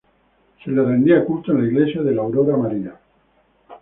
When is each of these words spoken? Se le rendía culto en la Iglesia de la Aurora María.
Se 0.63 0.71
le 0.71 0.81
rendía 0.83 1.23
culto 1.23 1.51
en 1.51 1.59
la 1.59 1.67
Iglesia 1.67 2.01
de 2.01 2.15
la 2.15 2.23
Aurora 2.23 2.57
María. 2.57 2.99